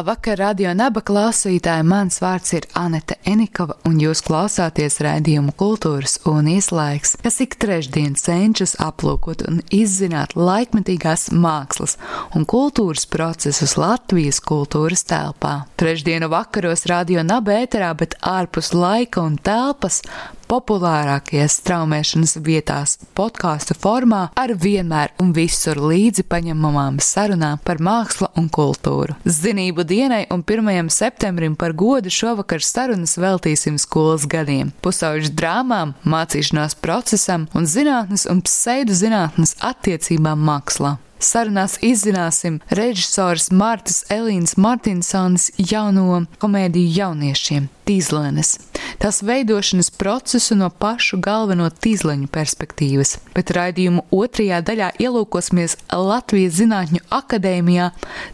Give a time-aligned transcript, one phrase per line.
[0.00, 1.84] Labvakar, radio naba klausītāji!
[1.84, 8.16] Mans vārds ir Anete Enikova, un jūs klausāties raidījumu kultūras un ieslēgs, kas ik trešdien
[8.16, 11.98] cenšas aplūkot un izzināt laikmetīgās mākslas
[12.32, 15.66] un kultūras procesus Latvijas kultūras telpā.
[15.76, 20.00] Trešdienu vakaros radio naba ēterā, bet ārpus laika un telpas
[20.50, 28.48] populārākajās straumēšanas vietās podkāstu formā ar vienmēr un visur līdzi paņemamām sarunām par mākslu un
[28.50, 29.14] kultūru.
[29.24, 30.90] Zinību dienai un 1.
[30.90, 38.42] septembrim par godu šovakar sarunas veltīsim skolas gadiem, pusauģu drāmām, mācīšanās procesam un zinātnes un
[38.46, 40.96] pseidu zinātnes attiecībām mākslā.
[41.20, 48.54] Sarunās izzināsim režisors Martas Elīnas Martinsonas jauno komēdiju jauniešiem- Tīzlenes.
[49.02, 57.04] Tās veidošanas procesu no pašu galveno tīzleņu perspektīvas, bet raidījumu otrajā daļā ielūkosimies Latvijas Zinātņu
[57.20, 57.90] akadēmijā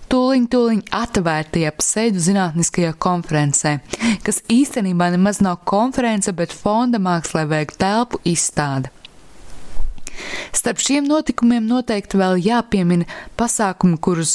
[0.08, 3.80] tūliņ tūliņ atvērtajā pseidu zinātniskajā konferencē,
[4.22, 8.94] kas īstenībā nemaz nav konference, bet fonda mākslē veik telpu izstāde.
[10.56, 13.06] Starp šiem notikumiem noteikti vēl jāpiemina
[13.38, 14.34] pasākumi, kurus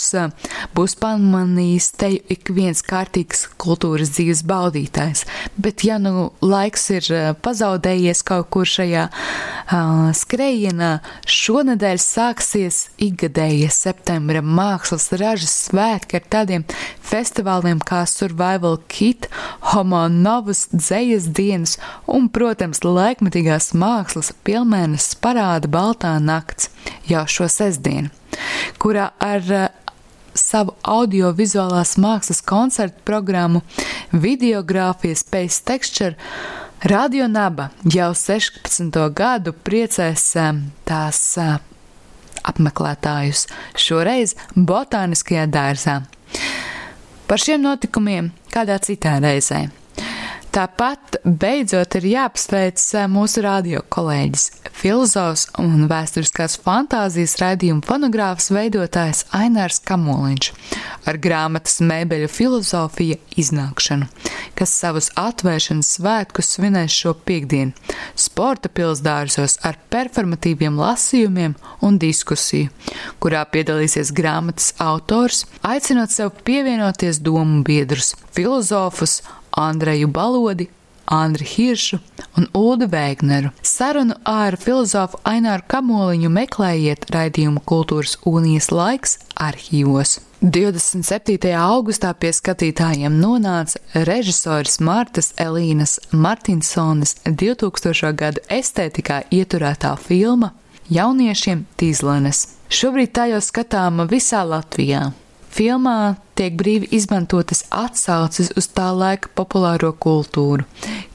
[0.75, 5.25] būs pamanījis te ik viens kārtīgs kultūras dzīves baudītājs.
[5.57, 7.09] Bet, ja nu laiks ir
[7.43, 9.09] pazaudējies kaut kur šajā
[9.71, 10.91] uh, skrējienā,
[11.29, 16.65] šonadēļ sāksies ikgadējie septembra mākslas ražas svētki ar tādiem
[17.07, 19.29] festivāliem kā Survival Kit,
[19.71, 26.71] Homo Novus, Dzējas dienas un, protams, laikmetīgās mākslas pilmēnes parāda Baltā nakts
[27.09, 28.11] jau šo sestdienu,
[28.81, 29.69] kurā ar uh,
[30.37, 33.63] savu audiovizuālās mākslas koncertu programmu
[34.11, 36.15] Videogrāfijas Space Texture
[36.83, 38.95] Radio Naba jau 16.
[39.13, 41.59] gadu priecēs uh, tās uh,
[42.41, 43.43] apmeklētājus,
[43.77, 45.99] šoreiz Botāniskajā dārzā.
[47.29, 49.67] Par šiem notikumiem kādā citā reizē.
[50.51, 59.21] Tāpat beidzot ir jāapsveic eh, mūsu radio kolēģis, filozofs un vēsturiskās fantāzijas raidījuma fonogrāfs veidotājs
[59.37, 60.49] Ainārs Kamoliņš
[61.07, 64.09] ar grāmatas mēbeļu filozofija iznākšanu,
[64.61, 67.73] kas savus atvēršanas svētkus svinēs šo piekdienu
[68.19, 71.55] sporta pilsdārzos ar performatīviem lasījumiem
[71.87, 72.69] un diskusiju,
[73.23, 79.21] kurā piedalīsies grāmatas autors, aicinot sev pievienoties domu biedrus, filozofus,
[79.57, 80.69] Andreju Balodi,
[81.11, 81.99] Andri Hiršu
[82.39, 83.51] un Uldu Vēgneru.
[83.61, 90.21] Sarunu ar filozofu Aināru Kamoliņu meklējiet raidījumu Kultūras unijas laiks arhīvos.
[90.41, 91.51] 27.
[91.53, 93.77] augustā pie skatītājiem nonāca
[94.07, 98.15] režisors Martas Elīnas Martinsonas 2000.
[98.17, 100.53] gada estētikā ieturētā filma
[100.89, 102.47] Jauniešiem Tīzlenes.
[102.71, 105.11] Šobrīd tā jau skatāma visā Latvijā.
[105.51, 110.63] Filmā tiek brīvi izmantotas atsauces uz tā laika populāro kultūru.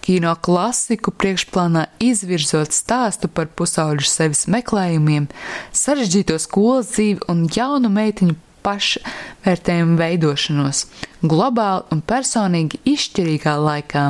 [0.05, 5.31] Kino klasiku priekšplānā izvirzot stāstu par pusauģu sevis meklējumiem,
[5.73, 8.37] sarežģīto skolas dzīvi un jaunu meitiņu
[8.67, 10.85] pašvērtējumu veidošanos,
[11.23, 14.07] globāli un personīgi izšķirīgā laikā.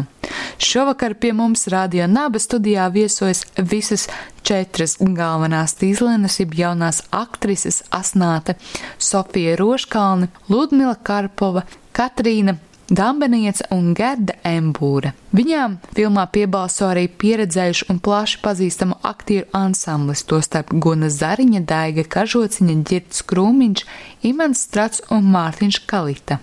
[0.59, 4.09] Šovakar pie mums Rādio Naba studijā viesojas visas
[4.47, 8.57] četras galvenās tīzlenes, jeb jaunās aktrises Asnāte,
[8.99, 15.11] Sofija Roškalni, Ludmila Karpova, Katrīna Dambenieca un Gerda Embūra.
[15.35, 22.77] Viņām filmā piebalso arī pieredzējuši un plaši pazīstamu aktieru ansamblis, tostarp Guna Zariņa, Daiga Kažociņa,
[22.87, 23.87] Girts Krūmiņš,
[24.31, 26.39] Imants Strats un Mārtiņš Kalita.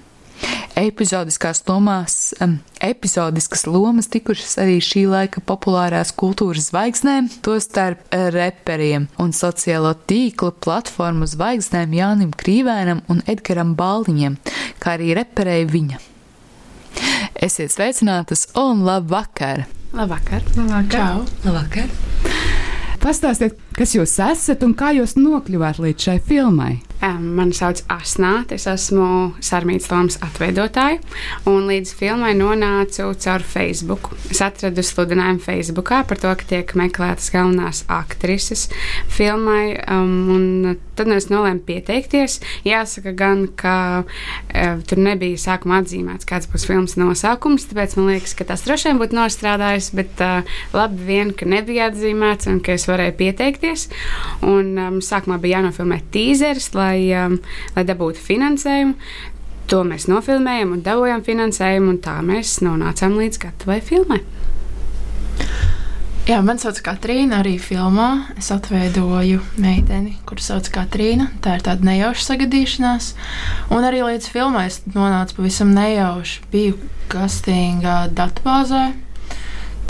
[0.75, 8.03] Epizodiskās lomās, um, epizodiskas lomas tikušas arī šī laika populārās kultūras zvaigznēm, tostarp
[8.35, 14.41] reperiem un sociālo tīklu platformu zvaigznēm Jānim Krīvēnam un Edgaram Baldiņam,
[14.83, 16.07] kā arī reperēja viņa.
[17.43, 19.65] Esiet sveicinātas un labvakar!
[19.93, 20.45] Labvakar!
[20.57, 20.89] Labvakar!
[20.93, 21.25] Čau!
[21.45, 21.89] Labvakar!
[23.03, 26.77] Pastāstiet, kas jūs esat un kā jūs nokļuvāt līdz šai filmai?
[27.03, 31.01] Mani sauc Asnāte, es esmu Sarmītas lomas atveidotāja,
[31.49, 34.13] un līdz filmai nonācu caur Facebook.
[34.31, 38.69] Es atradu sludinājumu Facebookā par to, ka tiek meklētas galvenās aktrises
[39.11, 40.45] filmai, um, un
[40.95, 42.37] tad es nolēmu pieteikties.
[42.67, 43.75] Jāsaka gan, ka
[44.05, 48.91] uh, tur nebija sākumā atzīmēts, kāds būs filmas nosaukums, tāpēc man liekas, ka tas droši
[48.91, 53.89] vien būtu nostrādājis, bet uh, labi vien, ka nebija atzīmēts un ka es varēju pieteikties.
[54.47, 57.39] Un, um, sākumā bija jānofilmē tīzeris, lai lai, um,
[57.75, 58.95] lai dabūtu finansējumu.
[59.71, 64.19] To mēs nofilmējam un dabūjām finansējumu, un tā mēs nonācām līdz gatavai filmai.
[66.23, 68.29] Jā, man sauc Katrīna, arī filmā.
[68.39, 71.27] Es atveidoju meiteni, kuras sauc Katrīna.
[71.43, 73.09] Tā ir tāda nejauša sagadīšanās.
[73.75, 76.45] Un arī līdz filmai es nonācu pavisam nejauši.
[76.53, 76.79] Biju
[77.11, 78.85] castinga datubāzē.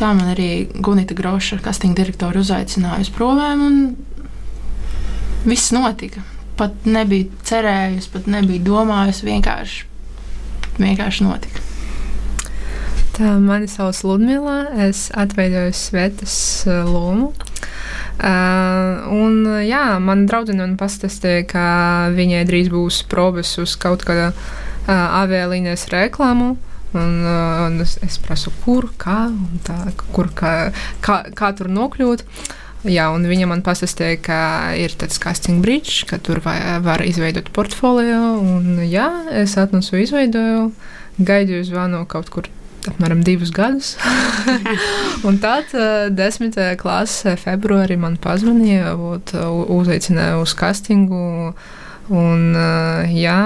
[0.02, 6.26] Tā man arī Gunita Groša, castinga direktora, uzaicināja uz provām, un viss notika
[6.60, 9.28] pat nebiju cerējusi, pat nebiju domājusi.
[9.28, 9.86] Vienkārši,
[10.80, 11.64] vienkārši notika.
[13.14, 14.64] Tā mani sauc Ludmila.
[14.88, 16.36] Es atveidoju Svetas
[16.66, 17.34] uh, lomu.
[18.24, 21.66] Uh, un, jā, man draudzene man pastāstīja, ka
[22.14, 26.56] viņai drīz būs probes uz kaut kāda uh, avialīnijas reklāmu.
[26.94, 29.28] Un, uh, un es, es prasu, kur, kā,
[29.66, 29.78] tā,
[30.14, 30.54] kur, kā,
[31.02, 32.26] kā, kā tur nokļūt.
[32.26, 34.39] Uh, Jā, un viņa man pastāstīja, ka
[34.75, 38.35] ir tāds casting bridge, ka tur vai, var izveidot portfolio.
[38.41, 39.07] Un, jā,
[39.39, 40.65] es atnesu, izveidoju,
[41.24, 42.50] gaidīju zvanu kaut kur
[42.91, 43.94] apmēram divus gadus.
[45.27, 46.59] un tad, 10.
[46.81, 48.97] klasē, februārī man pazvanīja,
[49.77, 51.53] uzaicināja uz castingu.
[52.12, 52.44] Un,
[53.15, 53.39] jā,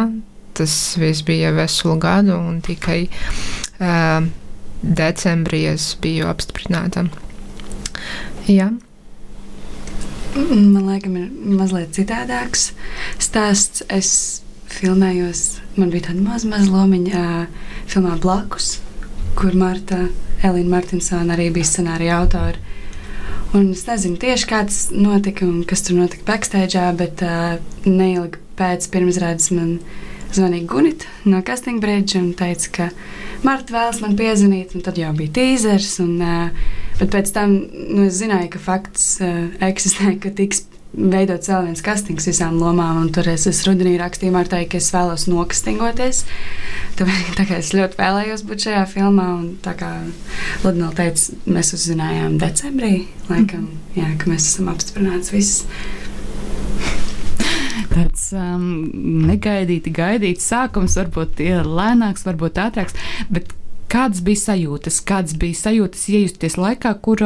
[0.58, 4.26] tas viss bija veselu gadu, un tikai uh,
[4.82, 7.06] decembrī es biju apstiprināta.
[8.50, 8.72] Jā.
[10.38, 12.70] Man liekas, ir mazliet citādāks
[13.24, 13.82] stāsts.
[13.90, 14.10] Es
[14.70, 17.24] filmējos, man bija tāda maza, maza lomiņa
[17.90, 18.76] filmā Blakus,
[19.40, 20.04] kur Marta
[20.46, 22.62] Elīna Martinsona arī bija scenārija autora.
[23.58, 27.58] Un es nezinu tieši kāds notika un kas tur notika backstage, bet uh,
[27.88, 29.78] neilgi pēc pirmsrādes man
[30.36, 32.90] zvanīja Gunita no Casting Bridge un teica, ka
[33.48, 35.96] Marta vēlas man piezvanīt, un tad jau bija tīzers.
[36.04, 40.66] Un, uh, Bet pēc tam nu, es zināju, ka fakts uh, eksistē, ka tiks
[40.98, 45.28] veidots vēl viens kastings visām lomām, tur es, es rudenī rakstīju Martai, ka es vēlos
[45.30, 46.24] nokastingoties.
[46.98, 49.92] Tāpēc tā es ļoti vēlējos būt šajā filmā, un tā kā
[50.64, 52.94] Ludmila teica, mēs uzzinājām decembrī,
[53.30, 55.68] laikam, jā, ka mēs esam apstiprināts viss
[57.98, 58.66] tāds um,
[59.26, 62.98] negaidīti, gaidīts sākums, varbūt lēnāks, varbūt ātrāks.
[63.34, 63.54] Bet
[63.88, 65.00] Kādas bija sajūtas?
[65.08, 67.24] Kādas bija sajūtas iejusties laikā, kur,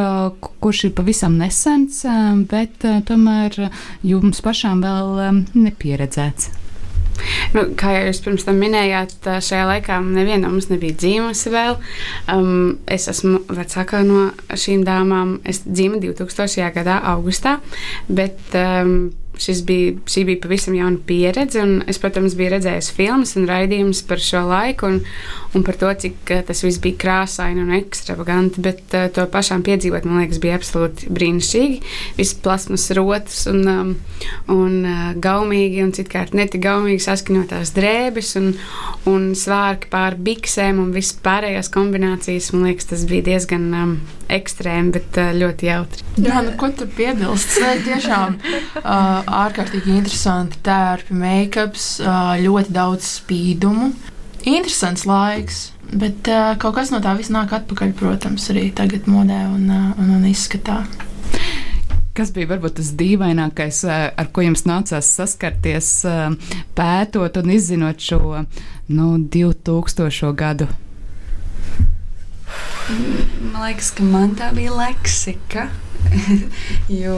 [0.61, 2.03] kurš ir pavisam nesens,
[2.51, 3.57] bet tomēr
[4.05, 6.51] jums pašām vēl nepieredzēts?
[7.55, 9.15] Nu, kā jau jūs pirms tam minējāt,
[9.45, 11.77] šajā laikā neviena no mums nebija dzīvusi vēl.
[12.31, 15.37] Um, es esmu vecākā no šīm dāmām.
[15.47, 16.69] Es dzimu 2000.
[16.77, 17.57] gadā, augustā,
[18.09, 19.11] bet um,
[19.67, 21.63] bija, šī bija pavisam jauna pieredze.
[21.89, 24.99] Es, protams, biju redzējis filmas un raidījumus par šo laiku un,
[25.57, 28.61] un par to, cik tas viss bija krāsaini un ekstravaganti.
[28.63, 31.81] Bet uh, to pašām piedzīvot, man liekas, bija absolūti brīnišķīgi.
[32.19, 33.91] Viss plasmas rotas un, um,
[34.53, 38.53] un uh, gaumīgi un citkārt netik gaumīgi saskaņotās drēbes un,
[39.09, 42.51] un svārki pār biksēm un viss pārējās kombinācijas.
[42.55, 43.95] Man liekas, tas bija diezgan um,
[44.31, 46.05] ekstrēmi, bet uh, ļoti jautri.
[46.21, 47.57] Jā, nu, ko tur piebilst?
[47.85, 48.37] Tiešām
[48.83, 51.87] uh, ārkārtīgi interesanti tērpi, make-ups,
[52.41, 53.91] ļoti daudz spīdumu.
[54.41, 55.61] Interesants laiks,
[55.93, 56.27] bet
[56.61, 60.81] kaut kas no tā viss nāk atpakaļ, protams, arī tagad modē un, un, un izskatā.
[62.11, 65.91] Kas bija varbūt tas dīvainākais, ar ko jums nācās saskarties,
[66.75, 68.41] pētot un izzinot šo
[68.91, 70.33] nu, 2000.
[70.35, 70.67] gadu?
[72.91, 75.69] Man liekas, ka man tā bija leksika.
[77.01, 77.17] jo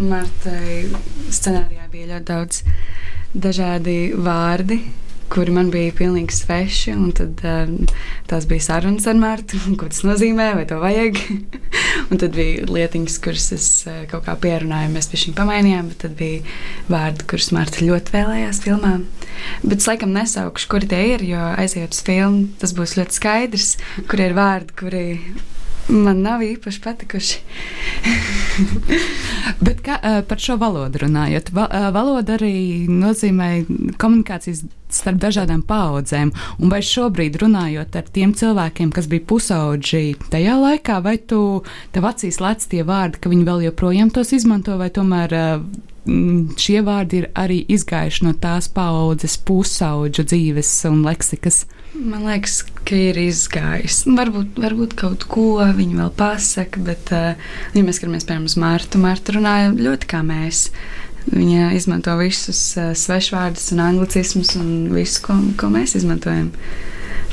[0.00, 0.86] Martai
[1.30, 2.64] scenārijā bija ļoti daudz
[3.34, 4.80] dažādi vārdi,
[5.30, 6.94] kuri man bija pilnīgi sveši.
[7.18, 7.74] Tad um,
[8.30, 11.20] tās bija sarunas ar Mārtu, ko tas nozīmē, vai to vajag.
[12.10, 16.02] un tad bija lietiņas, kuras es uh, kaut kā pierunāju, mēs pie šīm pamainījām, bet
[16.06, 16.42] tad bija
[16.90, 18.96] vārdi, kurus Mārta ļoti vēlējās filmā.
[19.62, 23.70] Bet es laikam nesaukšu, kuri tie ir, jo aizejot uz filmu, tas būs ļoti skaidrs,
[24.10, 25.06] kur ir vārdi, kuri
[25.90, 27.40] Man nav īpaši patikuši.
[29.66, 29.96] Bet kā,
[30.28, 33.50] par šo valodu runājot, va, valoda arī nozīmē
[34.00, 34.62] komunikācijas
[34.94, 36.32] starp dažādām paudzēm.
[36.60, 41.62] Un vai šobrīd runājot ar tiem cilvēkiem, kas bija pusauģi tajā laikā, vai tu
[41.94, 46.80] tev acīs lec tie vārdi, ka viņi vēl joprojām tos izmanto, vai tomēr mm, šie
[46.86, 51.64] vārdi ir arī izgājuši no tās paudzes pusauģu dzīves un leksikas?
[51.90, 54.04] Man liekas, ka ir izgājis.
[54.06, 57.34] Varbūt, varbūt kaut ko viņi vēl pasaka, bet, uh,
[57.74, 60.68] ja mēs skatāmies piemēram uz Mārtu, Mārta runāja ļoti kā mēs.
[61.28, 66.48] Viņa izmanto visus uh, svešvārdus un anglicismus un visu, ko, ko mēs izmantojam.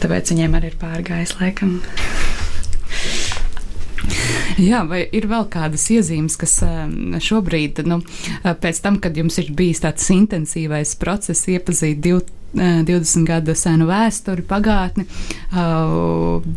[0.02, 1.80] Tāpēc viņiem arī ir pārgājis laikam.
[4.62, 6.60] Jā, vai ir vēl kādas iezīmes, kas
[7.28, 8.00] šobrīd, nu,
[8.44, 12.24] pēc tam, kad jums ir bijis tāds intensīvais process, iepazīt divu
[12.54, 15.04] 20 gadu senu vēsturi, pagātni,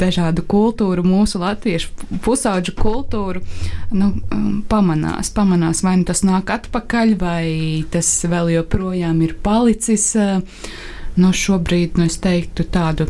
[0.00, 3.42] dažādu kultūru, mūsu latviešu pusauģu kultūru,
[3.90, 4.12] nu,
[4.70, 7.46] pamanās, pamanās, vai nu tas nāk atpakaļ, vai
[7.90, 10.12] tas vēl joprojām ir palicis.
[11.20, 13.08] Nu, šobrīd, nu, es teiktu, tādu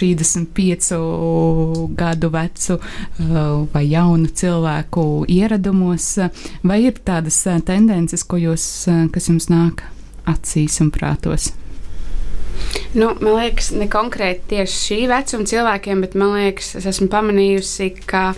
[0.00, 1.00] 35
[2.00, 2.78] gadu vecu
[3.74, 6.12] vai jaunu cilvēku ieradumos,
[6.64, 8.66] vai ir tādas tendences, jūs,
[9.12, 9.84] kas jums nāk
[10.30, 11.52] acīs un prātos?
[12.94, 17.92] Nu, man liekas, ne konkrēti tieši šī vecuma cilvēkiem, bet man liekas, es esmu pamanījusi,
[18.10, 18.32] ka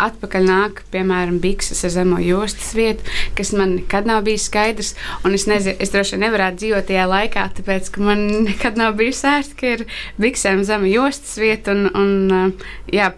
[0.00, 3.04] atpakaļ nāk, piemēram, bikses ar zemo jostas vietu,
[3.38, 4.94] kas man nekad nav bijis skaidrs.
[5.28, 9.22] Es nezinu, es droši vien nevarētu dzīvot tajā laikā, tāpēc, ka man nekad nav bijis
[9.28, 9.84] ērti, ka ir
[10.22, 11.76] biksēm zema jostas vieta.
[11.76, 12.54] Un, un,
[12.92, 13.12] jā,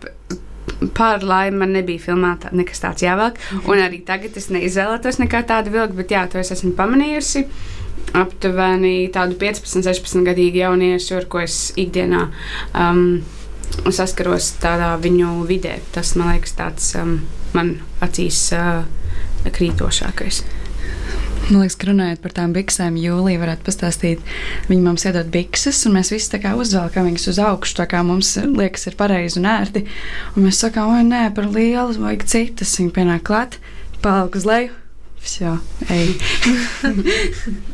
[0.97, 3.37] Pār laimi man nebija filmēta nekas tāds jāvelk,
[3.71, 7.45] un arī tagad es neizvēlētos nekā tādu vilku, bet jā, to es esmu pamanījusi
[8.13, 12.27] aptuveni tādu 15, 16 gadīgu jauniešu, ar ko es ikdienā
[12.75, 13.23] um,
[13.91, 15.79] saskaros tādā viņu vidē.
[15.95, 17.17] Tas man liekas tāds um,
[17.57, 18.85] man acīs uh,
[19.45, 20.45] krītošākais.
[21.45, 24.23] Man liekas, ka runājot par tām biksēm, Jūlija varētu pastāstīt,
[24.71, 28.01] viņa mums iedod bikses, un mēs visi tā kā uzvelkam viņas uz augšu, tā kā
[28.07, 29.85] mums liekas, ir pareizi un ērti.
[30.33, 32.73] Un mēs sakām, oi, nē, par lielu, vajag citas.
[32.81, 33.61] Viņa pienāk klāt,
[34.01, 34.75] paliek uz leju.
[35.21, 35.59] Viss jau,
[35.93, 36.17] ej.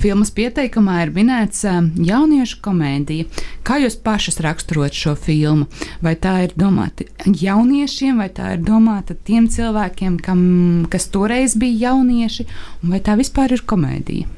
[0.00, 1.60] Filmas pieteikumā ir minēts
[2.08, 3.26] jauniešu komēdija.
[3.66, 5.66] Kā jūs pašas raksturot šo filmu?
[6.00, 10.40] Vai tā ir domāta jauniešiem, vai tā ir domāta tiem cilvēkiem, kam,
[10.88, 12.46] kas toreiz bija jaunieši,
[12.80, 14.30] vai tā vispār ir komēdija?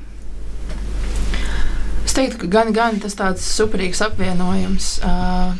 [2.02, 4.96] Es teiktu, ka gan, gan tas tāds superīgs apvienojums.
[5.06, 5.54] Uh,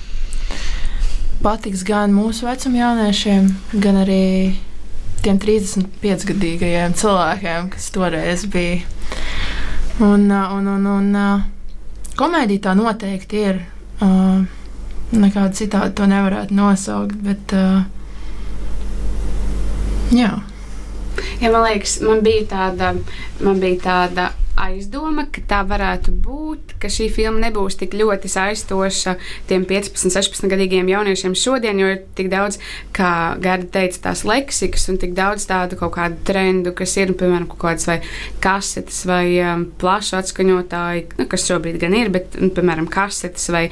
[1.47, 3.49] patiks gan mūsu vecuma jauniešiem,
[3.79, 4.25] gan arī
[5.23, 8.83] tiem 35 gadīgajiem cilvēkiem, kas toreiz bija
[10.01, 11.09] Un, un, un, un
[12.17, 13.59] komēdija tā noteikti ir.
[14.03, 14.41] Uh,
[15.13, 17.19] nekādu citādi to nevarētu nosaukt.
[17.23, 17.85] Bet, uh,
[20.17, 20.33] jā.
[21.43, 22.95] Ja, man liekas, man bija tāda,
[23.45, 24.31] man bija tāda
[24.61, 29.15] aizdoma, ka tā varētu būt, ka šī filma nebūs tik ļoti saistoša
[29.49, 32.59] tiem 15, 16 gadīgiem jauniešiem šodien, jo ir tik daudz,
[32.97, 37.49] kā Gārda teica, tās leksikas un tik daudz tādu kaut kādu trendu, kas ir, piemēram,
[37.51, 37.99] kaut kādas vai
[38.43, 43.65] kasetes vai um, plašu atskaņotāji, nu, kas šobrīd gan ir, bet, nu, piemēram, kasetes vai,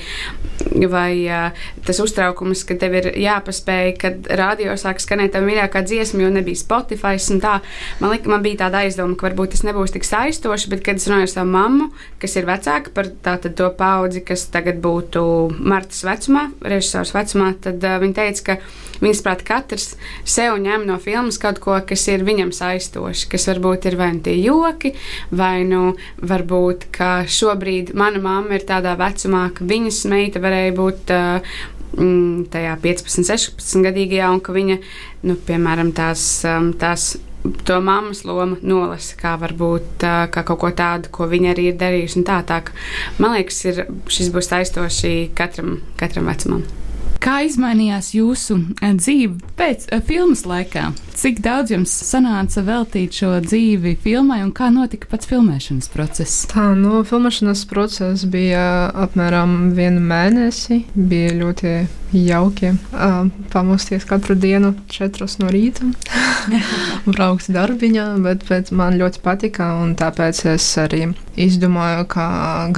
[0.90, 6.24] vai uh, tas uztraukums, ka tev ir jāpaspēj, kad radio sāk skanēt tā mīļākā dziesma,
[6.24, 7.58] jo nebija Spotify un tā.
[8.00, 11.08] Man, lika, man bija tāda aizdoma, ka varbūt tas nebūs tik saistoši, bet, kad es
[11.10, 11.88] runāju ar savu mammu,
[12.22, 15.22] kas ir vecāka par to paudzi, kas tagad būtu
[15.58, 19.88] Martas vecumā, režisors vecumā, tad uh, viņa teica, ka viņas prāt katrs
[20.28, 24.24] sev ņem no filmas kaut ko, kas ir viņam saistoši, kas varbūt ir vai nu
[24.24, 24.94] tie joki,
[25.30, 31.14] vai nu varbūt, ka šobrīd mana mamma ir tādā vecumā, ka viņas meita varēja būt.
[31.16, 34.76] Uh, tajā 15, 16 gadīgajā, un ka viņa,
[35.26, 36.22] nu, piemēram, tās,
[36.78, 37.16] tās
[37.64, 40.04] to mammas lomu nolasa kā varbūt
[40.34, 42.24] kā kaut ko tādu, ko viņa arī ir darījusi.
[42.26, 42.60] Tā, tā,
[43.18, 43.82] man liekas, ir,
[44.12, 46.66] šis būs aizstoši katram, katram vecumam.
[47.20, 50.86] Kā izmainījās jūsu dzīve pēc filmas laikā?
[51.20, 56.46] Cik daudz jums sanāca veltīt šo dzīvi filmai un kā notika pats filmēšanas process?
[56.48, 58.62] Tā, nu, filmēšanas process bija
[59.04, 60.80] apmēram vienu mēnesi.
[60.96, 61.74] Bija ļoti
[62.16, 65.92] jauki uh, pamosties katru dienu, četros no rīta,
[67.12, 72.30] braukt darbiņā, bet, bet man ļoti patika un tāpēc es arī izdomāju, ka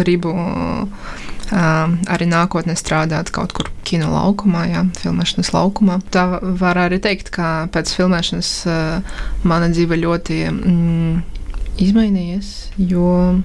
[0.03, 0.35] gribu
[1.53, 5.99] arī nākotnē strādāt kaut kur kino laukumā, jā, filmēšanas laukumā.
[6.15, 8.53] Tā var arī teikt, ka pēc filmēšanas
[9.45, 11.23] mana dzīve ļoti mm,
[11.83, 13.43] izmainījies, jo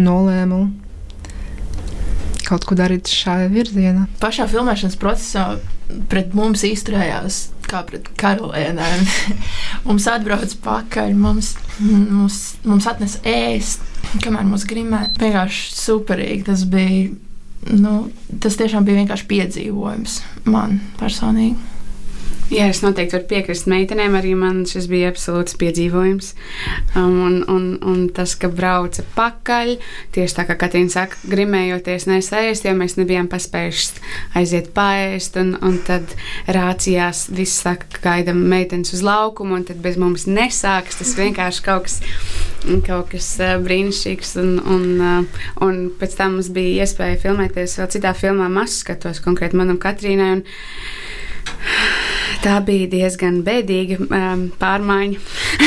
[0.00, 0.62] nolēmu
[2.48, 4.06] kaut ko darīt šajā virzienā.
[4.20, 5.46] Pašā filmēšanas procesā
[6.12, 9.06] pret mums izturējās kā pret karalienēm.
[9.86, 13.88] mums atbrauc pakaļ, mums, mums, mums atnesa ēst
[14.20, 15.06] kamēr mūs grimē.
[15.20, 17.12] Vienkārši superīgi tas bija.
[17.72, 18.08] Nu,
[18.42, 20.16] tas tiešām bija vienkārši piedzīvojums
[20.50, 21.72] man personīgi.
[22.52, 24.12] Jā, es noteikti varu piekrist meitenēm.
[24.18, 26.32] Arī man šis bija absolūts piedzīvojums.
[26.98, 29.78] Um, un, un, un tas, ka brauca pakaļ,
[30.12, 34.04] tieši tā kā Katrīna saka, grimējoties nesēst, jo mēs nebijām paspējuši
[34.36, 35.38] aiziet paēst.
[35.40, 36.12] Un, un tad
[36.44, 41.00] rācijās viss saka, ka gaidām meitenes uz laukumu, un tad bez mums nesāks.
[41.00, 42.02] Tas vienkārši kaut kas,
[42.86, 44.36] kaut kas uh, brīnišķīgs.
[44.42, 49.22] Un, un, uh, un pēc tam mums bija iespēja filmēties vēl citā filmā, Masu skatos
[49.24, 50.32] konkrēti manam Katrīnai.
[50.38, 50.46] Un,
[52.42, 55.18] Tā bija diezgan bēdīga um, pārmaiņa,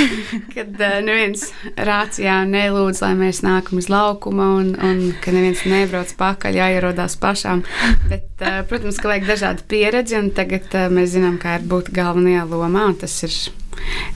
[0.55, 1.45] kad uh, neviens
[1.87, 7.63] rācijā nelūdz, lai mēs nākam uz laukuma, un, un ka neviens nebrauc pakaļ, jāierodās pašām.
[8.09, 11.93] Bet, uh, protams, ka vajag dažādu pieredzi, un tagad uh, mēs zinām, kā ir būt
[11.95, 12.89] galvenajā lomā.
[12.99, 13.39] Tas ir,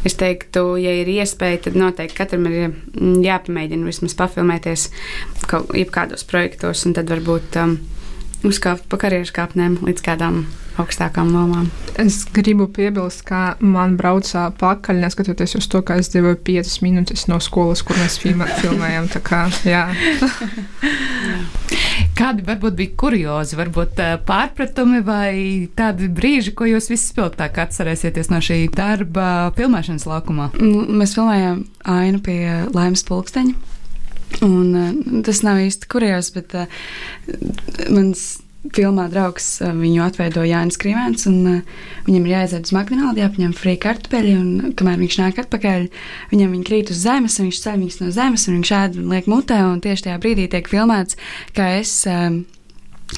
[0.07, 2.73] es teiktu, ja ir iespēja, tad noteikti katram ir
[3.25, 4.89] jāpamēģina vismaz pafilmēties
[5.49, 7.77] kaut kādos projektos, un tad varbūt um,
[8.47, 10.43] uzkāpt pa karjeras kāpnēm līdz kādām
[10.79, 11.67] augstākām lomām.
[11.99, 17.27] Es gribu piebilst, ka man braucā pakaļ, neskatoties uz to, ka es dzīvoju 5 minūtes
[17.31, 19.09] no skolas, kur mēs filmējam.
[19.25, 19.87] Kā, jā.
[22.19, 25.31] Kādi varbūt bija kuriozi, varbūt pārpratumi vai
[25.79, 30.49] tādi brīži, ko jūs vispilgtāk atcerēsieties no šī darba filmēšanas laukumā?
[30.59, 31.63] Nu, mēs filmējām
[31.95, 32.41] ainu pie
[32.75, 33.55] laimes pulksteņa.
[34.45, 36.67] Un, tas nav īsti kurjos, bet uh,
[37.87, 38.27] mans
[38.67, 43.55] filmā draugs eh, viņu atveido Jānis Krīvēns, un uh, viņam ir jāaiziet uz McDonald's, jāpaņem
[43.55, 45.87] frī kartupeļi, un kamēr viņš nāk atpakaļ,
[46.33, 49.11] viņam viņi krīt uz zemes, un viņš ceļ viņus no zemes, un viņš ēd un
[49.15, 51.19] liek mutē, un tieši tajā brīdī tiek filmēts,
[51.57, 52.01] kā es.
[52.09, 52.45] Um,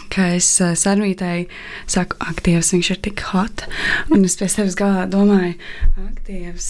[0.08, 1.50] Kā es sarunītēji
[1.92, 3.66] saku, ak, Dievs, viņš ir tik hot.
[4.08, 5.58] Un es pie sevis galvā domāju,
[6.00, 6.70] ak, Dievs,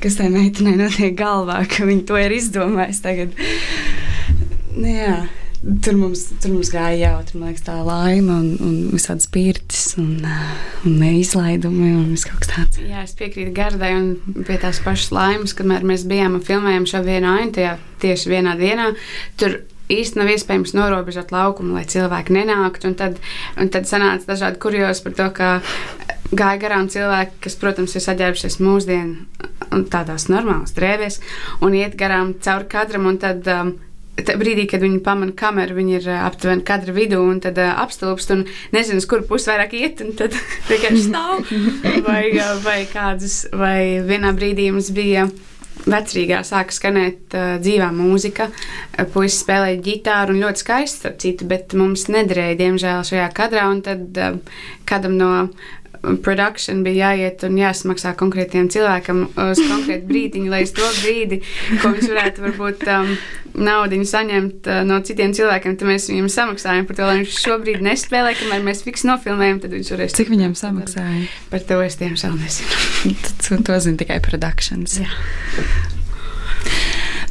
[0.00, 3.36] kas tai meitenei notiek galvā, ka viņa to ir izdomājusi tagad.
[4.72, 5.18] Nu, jā.
[5.62, 10.24] Tur mums, tur mums gāja jautri, man liekas, tā laime un, un visādas pirtis un,
[10.88, 12.80] un izlaidumi un viss kaut kas tāds.
[12.82, 14.08] Jā, es piekrītu Gardai un
[14.48, 18.56] pie tās pašas laimes, kamēr mēs bijām un filmējām šo vienu ainu tajā tieši vienā
[18.58, 18.88] dienā.
[19.38, 19.60] Tur
[19.92, 22.90] īsti nav iespējams norobežot laukumu, lai cilvēki nenāktu.
[22.90, 23.22] Un tad,
[23.54, 25.52] un tad sanāca dažādi kuriozi par to, ka
[26.32, 31.22] gāja garām cilvēki, kas, protams, ir saģērbušies mūsdienu tādās normālās drēbēs
[31.62, 33.10] un iet garām cauri kadram.
[33.22, 33.74] Tad, um,
[34.16, 38.44] brīdī, kad viņi pamana kameru, viņi ir aptuveni kadra vidū un tad uh, apstulbst un
[38.74, 40.36] nezinu, uz kuru pusi vairāk iet, un tad
[40.70, 41.48] vienkārši stāv.
[42.04, 42.26] Vai,
[42.64, 45.30] vai kādas, vai vienā brīdī mums bija.
[45.82, 48.50] Vecrīgā sāka skanēt uh, dzīvā mūzika,
[49.10, 53.64] puisis spēlēja ģitāru un ļoti skaisti, starp citu, bet mums nederēja, diemžēl, šajā kadrā.
[53.82, 55.30] Tad uh, kādam no
[56.02, 61.40] produkcija bija jāiet un jāsamaksā konkrētiem cilvēkam uz konkrētu brīdiņu, lai uz to brīdi,
[61.82, 63.12] ko viņš varētu varbūt um,
[63.58, 67.84] naudu saņemt uh, no citiem cilvēkiem, tad mēs viņam samaksājam par to, lai viņš šobrīd
[67.84, 70.16] nespēlē, kamēr mēs fiks nofilmējam, tad viņš varēs.
[70.18, 71.26] Cik viņam samaksāja?
[71.52, 73.16] Par to es tiemžēl nezinu.
[73.68, 75.00] to, zina tikai produkcijas.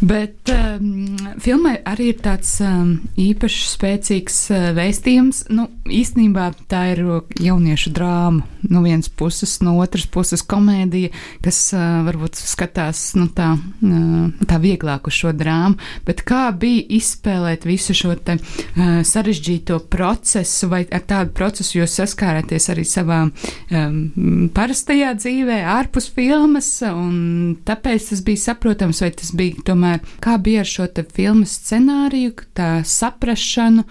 [0.02, 5.44] Bet um, filmai arī ir tāds um, īpašs, spēcīgs uh, vēstījums.
[5.54, 7.04] Nu, īstenībā tā ir
[7.38, 8.42] jauniešu drāma.
[8.72, 11.12] No vienas puses, no otras puses komēdija,
[11.46, 15.78] kas uh, varbūt skatās nu, tā, uh, tā vieglāk uz šo drāmu.
[16.08, 22.00] Bet kā bija izspēlēt visu šo te, uh, sarežģīto procesu, vai ar tādu procesu jūs
[22.02, 29.30] saskārāties arī savā um, parastajā dzīvē, ārpus filmas, un tāpēc tas bija saprotams, vai tas
[29.38, 33.84] bija tomēr tomēr kā bija ar šo filmu scenāriju, tā saprašanu,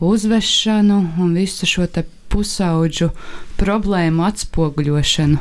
[0.00, 1.86] uzvešanu un visu šo
[2.28, 3.10] pusauģu
[3.56, 5.38] problēmu atspoguļošanu?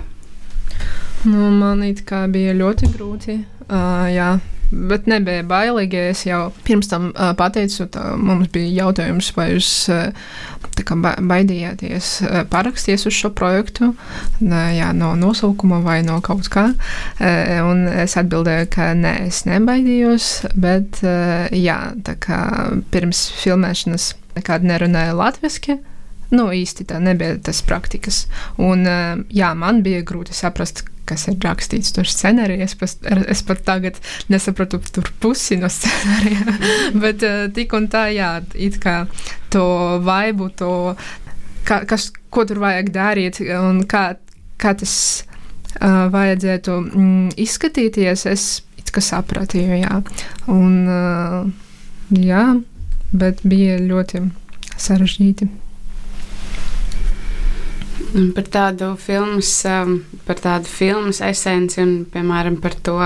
[1.25, 3.45] Nu, man it kā bija ļoti grūti.
[3.69, 4.39] Uh, jā,
[4.89, 5.99] bet nebija bailīgi.
[6.13, 10.31] Es jau pirms tam uh, pateicu, tā, mums bija jautājums, vai jūs uh,
[10.81, 16.69] kā, baidījāties uh, parakstīties uz šo projektu, uh, jā, no nosaukuma vai no kaut kā.
[17.19, 22.43] Uh, un es atbildēju, ka nē, es nebaidījos, bet uh, jā, tā kā
[22.93, 25.79] pirms filmēšanas nekad nerunāju latviešu.
[26.34, 28.26] Nu, īsti tā nebija tas praktikas.
[28.58, 28.88] Un,
[29.34, 32.67] jā, man bija grūti saprast, kas ir rakstīts tur scenārijā.
[32.67, 32.96] Es, pas,
[33.30, 34.00] es pat tagad
[34.32, 36.58] nesapratu tur pusi no scenārija.
[36.98, 39.04] Bet uh, tik un tā, jā, it kā
[39.54, 39.65] to
[40.04, 40.74] vaibu, to,
[41.67, 44.06] kā, kas, ko tur vajag darīt un kā,
[44.62, 48.48] kā tas uh, vajadzētu mm, izskatīties, es
[48.80, 50.00] it kā sapratīju, jā.
[50.52, 52.48] Un, uh, jā,
[53.13, 54.26] bet bija ļoti
[54.80, 55.52] sarežģīti.
[58.13, 59.95] Un par tādu filmas, um,
[60.28, 62.99] par tādu filmas esenci un, piemēram, par to,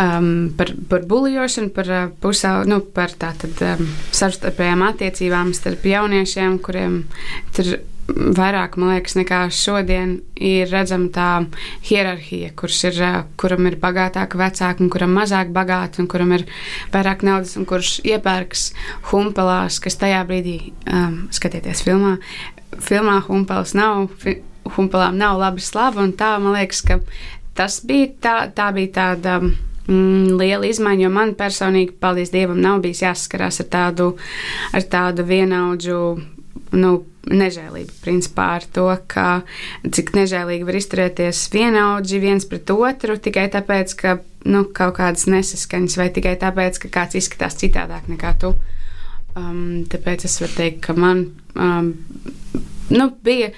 [0.00, 6.56] um, par, par buļļošanu, par uh, pusau, nu, par tātad um, savstarpējām attiecībām starp jauniešiem,
[6.64, 7.02] kuriem
[7.56, 7.76] tur
[8.08, 11.28] vairāk, man liekas, nekā šodien ir redzama tā
[11.84, 13.00] hierarhija, kurš ir,
[13.40, 16.46] kuram ir bagātāka vecāka, un kuram mazāk bagāta, un kuram ir
[16.94, 18.70] vairāk naudas, un kurš iepērks
[19.10, 20.56] humpelās, kas tajā brīdī,
[20.88, 22.16] um, skatieties filmā,
[22.82, 24.38] filmā humpels nav, fi,
[24.76, 27.00] humpelām nav laba slava, un tā, man liekas, ka
[27.58, 32.82] tas bija tā, tā bija tāda mm, liela izmaiņa, jo man personīgi, paldies Dievam, nav
[32.84, 34.10] bijis jāsaskarās ar tādu,
[34.72, 36.00] ar tādu vienaudžu.
[36.68, 36.90] Nu,
[37.28, 39.42] nežēlība, principā ar to, ka
[39.84, 44.16] cik nežēlīgi var izturēties vienaudži viens pret otru tikai tāpēc, ka
[44.48, 48.54] nu, kaut kādas nesaskaņas, vai tikai tāpēc, ka kāds izskatās citādāk nekā tu.
[49.38, 51.92] Um, tāpēc es varu teikt, ka man um,
[52.90, 53.52] nu, bija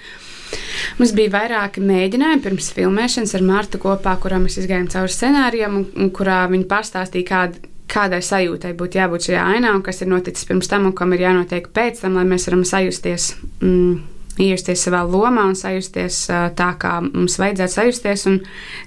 [0.99, 5.85] Mums bija vairāki mēģinājumi pirms filmēšanas ar Martu kopā, kurā mēs gājām cauri scenārijam, un,
[5.95, 10.49] un kurā viņi pastāstīja, kāda, kādai sajūtai būtu jābūt šajā ainā, un kas ir noticis
[10.49, 13.31] pirms tam, un kam ir jānotiek pēc tam, lai mēs varam sajusties.
[13.63, 14.01] Mm,
[14.41, 16.23] Iejusties savā lomā un sajusties
[16.57, 18.27] tā, kā mums vajadzētu sajusties.
[18.31, 18.39] Un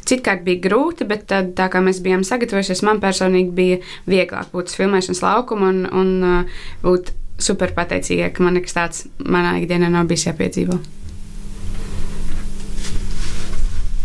[0.09, 4.71] citkārt bija grūti, bet tad, tā kā mēs bijām sagatavojušies, man personīgi bija vieglāk būt
[4.71, 6.13] uz filmēšanas laukuma un, un
[6.83, 7.13] būt
[7.43, 10.79] super pateicīgai, ka man nekas tāds manā ikdienā nav bijis jāpiedzīvo.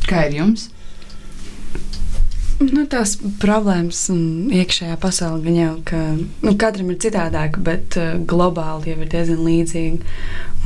[0.08, 0.70] Kā ir jums?
[2.58, 8.90] Nu, tās problēmas iekšējā pasaule gan jau, ka nu, katram ir citādāk, bet uh, globāli
[8.90, 10.16] jau ir diezgan līdzīgi.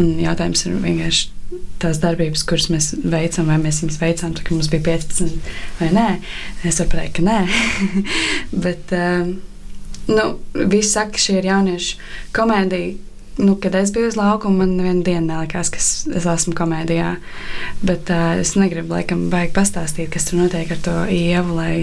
[0.01, 4.57] Un jautājums ir vienkārši tās darbības, kuras mēs veicam, vai mēs viņus veicām, tad, kad
[4.57, 5.53] mums bija 15
[5.83, 6.09] vai nē.
[6.65, 7.39] Es pateikt, ka nē.
[8.65, 9.29] bet uh,
[10.09, 12.01] nu, visi saka, ka šī ir jauniešu
[12.33, 17.15] komēdija nu, kad es biju uz laukuma, man nevienu dienu nelikās, ka es esmu komēdijā.
[17.85, 21.75] Bet uh, es negribu, laikam, baigi pastāstīt, kas tur notiek ar to ievu, lai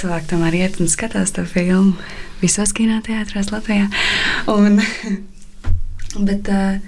[0.00, 1.96] cilvēki tomēr iet un skatās to filmu
[2.42, 3.88] visos kinoteātros Latvijā.
[4.52, 4.80] Un,
[6.28, 6.78] bet, uh,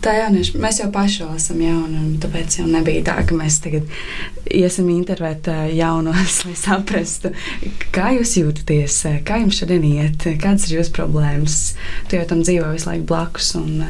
[0.00, 3.90] Tā jaunieši, mēs jau paši esam jauni, un tāpēc jau nebija tā, ka mēs tagad
[4.48, 7.34] iesim intervēt jaunos, lai saprastu,
[7.92, 8.96] kā jūs jūtaties,
[9.28, 11.58] kā jums šodien iet, kādas ir jūsu problēmas.
[12.08, 13.84] Tu jau tam dzīvo visu laiku blakus un,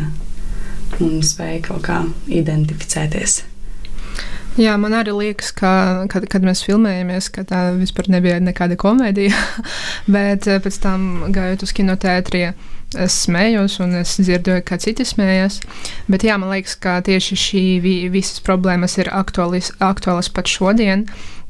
[0.99, 3.44] un spēj kaut kā identificēties.
[4.59, 5.71] Jā, man arī liekas, ka,
[6.11, 9.37] kad, kad mēs filmējamies, ka tā vispār nebija nekāda komēdija,
[10.17, 12.53] bet pēc tam gājot uz kinoteātriju
[12.99, 15.61] es smējos, un es dzirdēju, kā citi smējas.
[16.11, 21.07] Bet jā, man liekas, ka tieši šī vi, visas problēmas ir aktuālis, aktuālas pat šodien.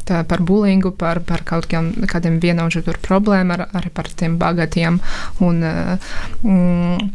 [0.08, 4.98] Tā par bulingu, par, par kaut kādiem, kādiem vienaudžu problēmām, ar, ar par tiem bagatiem
[5.44, 7.10] un mm,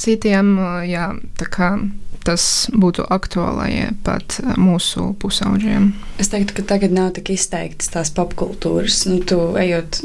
[0.00, 0.54] citiem.
[0.88, 1.74] Jā, tā kā
[2.26, 5.90] tas būtu aktuālajie pat mūsu pusauģiem.
[6.22, 9.02] Es teiktu, ka tagad nav tik izteiktas tās popkultūras.
[9.10, 10.00] Nu, tu ejot,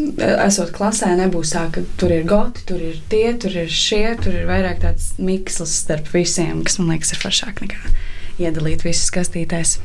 [0.48, 4.36] esot klasē, nebūs tā, ka tur ir goti, tur ir tie, tur ir šie, tur
[4.36, 7.98] ir vairāk tāds mikslis starp visiem, kas man liekas ir foršāk nekā
[8.38, 9.80] iedalīt visus kastītēs.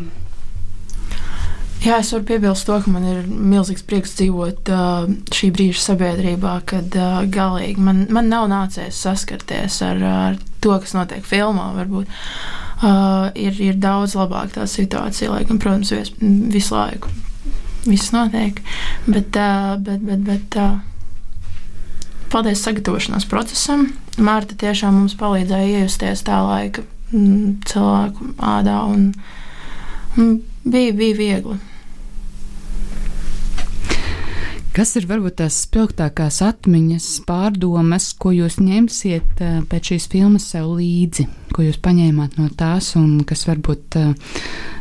[1.83, 6.53] Jā, es varu piebilst to, ka man ir milzīgs prieks dzīvot uh, šī brīža sabiedrībā,
[6.71, 11.73] kad uh, galīgi man, man nav nācies saskarties ar, ar to, kas notiek filmā.
[11.81, 12.13] Varbūt.
[12.83, 16.15] Uh, ir, ir daudz labāka tā situācija, lai gan, protams, vis,
[16.55, 17.11] visu laiku
[17.87, 18.63] viss notiek.
[19.07, 20.79] Bet, uh, bet, bet, bet uh,
[22.31, 23.89] paldies sagatavošanās procesam.
[24.23, 29.11] Mārta tiešām mums palīdzēja iejusties tā laika mm, cilvēku ādā, un,
[30.15, 31.59] un bija, bija viegli.
[34.73, 40.71] Kas ir varbūt tās spilgtākās atmiņas, pārdomas, ko jūs ņemsiet uh, pēc šīs filmas sev
[40.79, 44.33] līdzi, ko jūs paņēmāt no tās, un kas varbūt uh,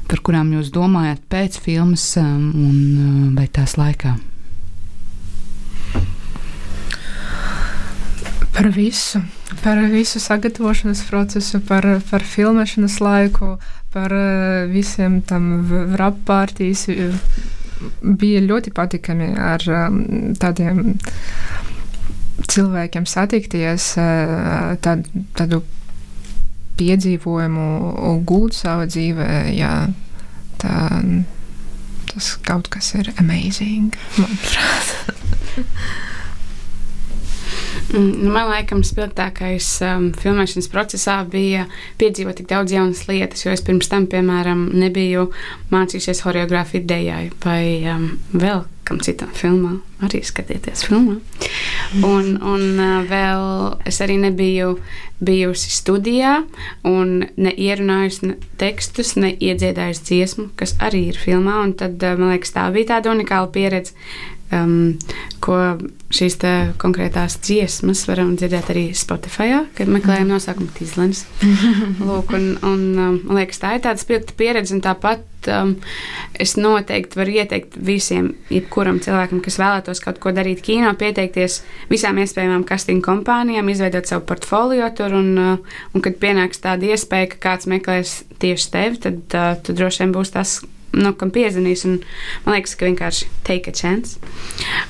[0.08, 4.16] par kurām jūs domājat pēc filmas um, un vai tās laikā?
[8.56, 9.20] Par visu,
[9.60, 13.58] par visu sagatavošanas procesu, par, par filmēšanas laiku,
[13.92, 14.16] par
[14.72, 15.58] visiem tam
[16.00, 16.88] rapārtīs
[18.02, 20.00] bija ļoti patīkami ar um,
[20.40, 20.96] tādiem
[22.52, 25.62] cilvēkiem satikties, uh, tād, tādu
[26.82, 29.30] piedzīvojumu gūt savā dzīvē.
[29.56, 29.74] Jā,
[30.62, 30.78] tā,
[32.12, 34.96] tas kaut kas ir amazing, manuprāt.
[37.92, 41.66] Mm, nu, man liekas, spilgtākais um, filmēšanas procesā bija
[42.00, 45.28] piedzīvot tik daudz jaunas lietas, jo es pirms tam, piemēram, nebiju
[45.74, 49.78] mācījusies choreogrāfiju dejai vai um, vēl kam citam filmā.
[50.02, 51.20] Arī skatieties filmā.
[52.08, 53.46] Un, un uh, vēl
[53.88, 54.78] es arī nebiju
[55.22, 56.40] bijusi studijā
[56.88, 61.60] un neierunājusi ne tekstus, neiedziedājusi dziesmu, kas arī ir filmā.
[61.68, 63.94] Un tad, uh, man liekas, tā bija tāda unikāla pieredze
[64.52, 64.96] um,
[65.44, 65.60] ko
[66.12, 66.38] šīs
[66.82, 70.34] konkrētās dziesmas varam dzirdēt arī Spotify, kad meklējam Mhm.
[70.36, 71.26] nosaukumu Tīzlens.
[72.08, 75.76] Lūk, un, un um, man liekas, tā ir tāda spilgta pieredze, un tāpat um,
[76.40, 82.20] es noteikti varu ieteikt visiem, jebkuram cilvēkam, kas vēlētos kaut ko darīt kino, pieteikties visām
[82.22, 87.42] iespējamām casting kompānijām, izveidot savu portfolio tur, un, uh, un kad pienāks tāda iespēja, ka
[87.50, 90.60] kāds meklēs tieši tevi, tad uh, tu droši vien būs tas,
[90.92, 91.86] nu, kam piezinīs.
[91.88, 92.02] Un,
[92.46, 94.20] man liekas, ka vienkārši take a chance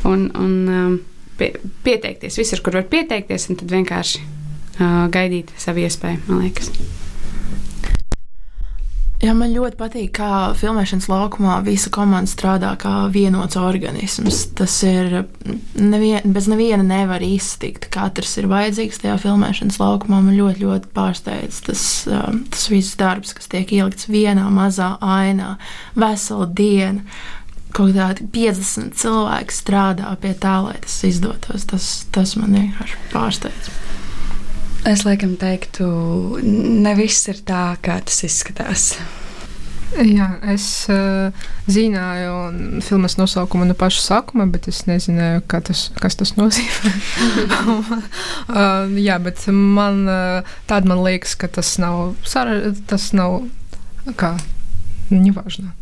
[0.04, 1.00] un, un um,
[1.42, 1.52] pie,
[1.86, 6.26] pieteikties visur, kur var pieteikties, un tad vienkārši uh, gaidīt savu iespēju.
[6.30, 6.70] Man liekas,
[9.22, 10.28] Jā, man ļoti patīk, kā
[10.58, 14.48] filmēšanas laukumā visa komanda strādā kā vienots organisms.
[14.58, 15.28] Tas ir
[15.78, 17.86] nevien, bez neviena nevar iztikt.
[17.94, 20.24] Katrs ir vajadzīgs tajā filmēšanas laukumā.
[20.26, 25.54] Man ļoti, ļoti pārsteidz tas, tas viss darbs, kas tiek ielikts vienā mazā ainā,
[25.94, 27.06] veselu dienu.
[27.72, 31.68] Kaut kādi 50 cilvēki strādā pie tā, lai tas izdotos.
[31.70, 33.72] Tas, tas man vienkārši pārsteidz.
[34.92, 35.88] Es laikam teiktu,
[36.42, 38.96] ne viss ir tā, kā tas izskatās.
[39.92, 41.36] Jā, es uh,
[41.68, 46.94] zināju filmas nosaukumu no paša sākuma, bet es nezināju, tas, kas tas nozīmē.
[48.48, 52.16] uh, jā, bet man uh, tāda man liekas, ka tas nav,
[52.88, 53.42] tas nav
[54.16, 54.38] kā,
[55.12, 55.76] nevažno.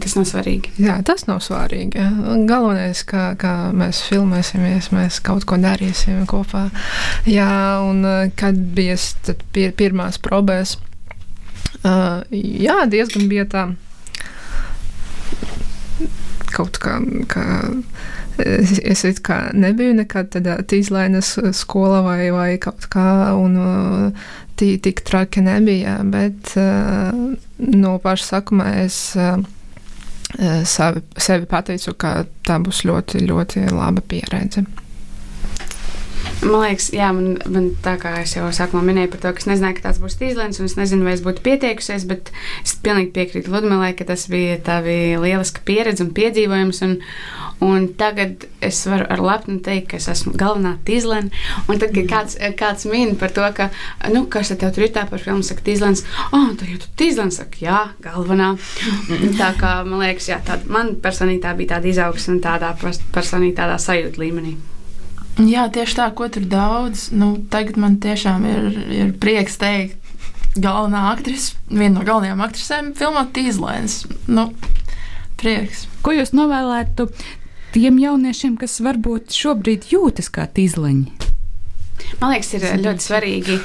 [0.00, 0.70] Tas nav svarīgi.
[0.80, 2.00] Jā, tas nav svarīgi.
[2.48, 6.70] Galvenais, ka, ka mēs filmēsimies, mēs kaut ko darīsim kopā.
[7.28, 7.52] Jā,
[7.84, 8.00] un
[8.40, 8.96] kad bija
[9.52, 10.78] pir pirmās probēs,
[11.84, 13.66] uh, jā, diezgan bija tā
[16.56, 16.98] kaut kā.
[17.28, 17.46] kā
[18.42, 23.58] Es, es kā nebiju nekad tādā tīzlainas skolā vai, vai kaut kā, un
[24.56, 27.12] tī, tik traki nebija, bet uh,
[27.76, 29.36] no paša sākuma es uh,
[30.68, 34.64] savi, sevi pateicu, ka tā būs ļoti, ļoti laba pieredze.
[36.42, 39.46] Man liekas, jā, man, man tā kā es jau sākumā minēju par to, ka es
[39.46, 42.32] nezināju, ka tāds būs tīzlens, un es nezinu, vai es būtu pieteikusies, bet
[42.64, 46.96] es pilnīgi piekrītu Ludmilai, ka tas bija tā bija lieliska pieredze un piedzīvojums, un,
[47.62, 51.30] un tagad es varu ar lepnu teikt, ka es esmu galvenā tīzlene,
[51.68, 53.68] un tad, kad kāds, kāds min par to, ka,
[54.12, 57.38] nu, kas tev tur ir tā par filmu, saka tīzlens, oh, tu jau tu tīzlens,
[57.40, 58.52] saka, jā, galvenā.
[59.40, 63.56] tā kā, man liekas, jā, tāda, man personīgi tā bija tāda izaugsme un tādā personīgi
[63.58, 64.58] tādā sajūta līmenī.
[65.40, 67.06] Jā, tieši tā, ko tur daudz.
[67.16, 69.96] Nu, tagad man tiešām ir, ir prieks teikt,
[70.60, 74.02] galvenā aktrise, viena no galvenajām aktrisēm, filmā Tīzlēns.
[74.28, 74.50] Nu,
[75.40, 75.86] prieks.
[76.04, 77.08] Ko jūs novēlētu
[77.74, 81.30] tiem jauniešiem, kas varbūt šobrīd jūtas kā tīzleņi?
[82.20, 83.56] Man liekas, ir ļoti svarīgi,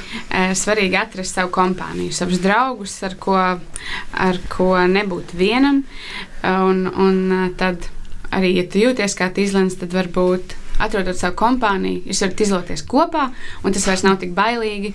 [0.56, 5.82] svarīgi atrast savu kompāniju, savus draugus, ar ko, ar ko nebūt vienam.
[6.46, 7.90] Un, un tad
[8.34, 13.28] arī, ja tu jūties kā tīzlens, tad varbūt atrodot savu kompāniju, jūs varat izloties kopā,
[13.64, 14.94] un tas vairs nav tik bailīgi.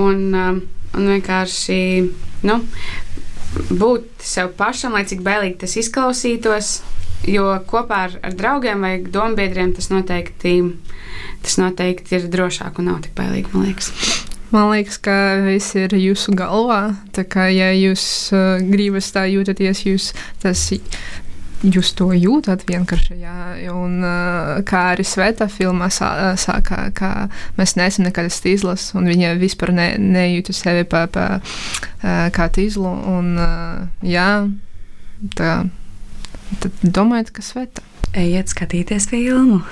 [0.00, 1.78] Un, un vienkārši
[2.48, 2.58] nu,
[3.70, 6.74] būt sev pašam, lai cik bailīgi tas izklausītos.
[7.28, 10.56] Jo kopā ar, ar draugiem vai dombiedriem tas noteikti,
[11.44, 13.92] tas noteikti ir drošāk un nav tik bailīgi, man liekas.
[14.52, 15.14] Man liekas, ka
[15.46, 16.92] viss ir jūsu galvā.
[17.16, 18.04] Tā kā ja jūs
[18.36, 20.10] uh, gribat tā jūtaties, jūs
[20.42, 20.66] tas
[21.62, 23.16] jūs to jūtat vienkārši.
[23.22, 23.36] Jā.
[23.72, 29.34] Un, uh, kā arī Sveta filmā sā, sākā, ka mēs neesam nekad stīzlas, un viņa
[29.40, 32.92] vispār ne, nejūta sevi pa, pa, uh, kā tīzlu.
[33.14, 34.28] Un, uh, jā,
[35.38, 35.52] tā,
[36.60, 37.84] tad domājiet, ka Sveta.
[38.12, 39.62] Ejiet skatīties filmu.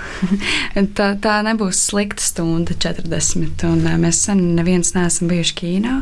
[0.97, 3.67] tā, tā nebūs slikta stunda, 40.
[3.69, 5.99] Un, mēs sen neviens neesam bijuši kino.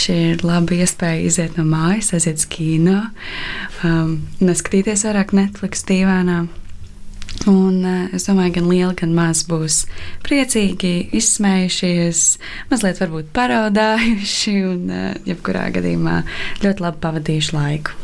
[0.00, 3.02] Šī ir laba iespēja iziet no mājas, aiziet uz kino,
[3.84, 6.46] um, neskatīties vairāk Netflix dīvainā.
[7.50, 9.82] Un, uh, es domāju, gan liela, gan maz būs
[10.24, 12.24] priecīgi, izsmējušies,
[12.72, 16.22] mazliet varbūt paraudājuši un, uh, jebkurā gadījumā,
[16.64, 18.00] ļoti labi pavadījuši laiku.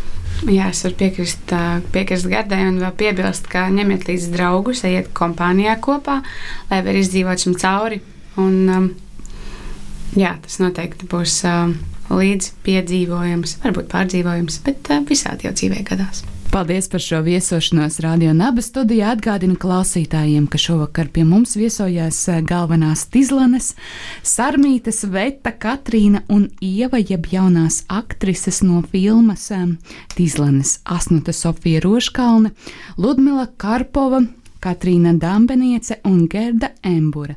[0.49, 1.53] Jā, es varu piekrist,
[1.93, 6.21] piekrist Gardai un vēl piebilst, ka ņemiet līdzi draugus, ejiet kompānijā kopā,
[6.71, 8.01] lai var izdzīvot šim cauri.
[8.41, 8.89] Un,
[10.17, 11.43] jā, tas noteikti būs
[12.09, 16.25] līdz piedzīvojums, varbūt pārdzīvojums, bet visādi jau dzīvē gadās.
[16.51, 19.13] Paldies par šo viesošanos Radio Naba studijā.
[19.15, 23.77] Atgādinu klausītājiem, ka šovakar pie mums viesojās galvenās Tizlanes,
[24.27, 29.47] Sarmītas, Veta, Katrīna un Ieva, jeb jaunās aktrises no filmas
[30.17, 32.51] Tizlanes Asnuta Sofija Roškalne,
[32.99, 34.25] Ludmila Karpova,
[34.59, 37.29] Katrīna Dambeniece un Gerda Embura.